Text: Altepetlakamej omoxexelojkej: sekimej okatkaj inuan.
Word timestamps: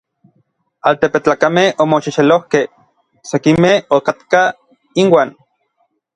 Altepetlakamej 0.91 1.65
omoxexelojkej: 1.85 2.65
sekimej 3.33 3.77
okatkaj 3.99 4.45
inuan. 5.05 5.37